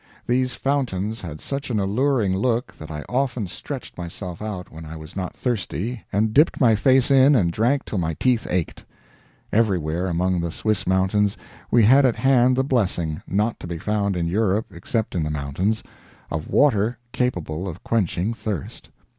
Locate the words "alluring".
1.79-2.35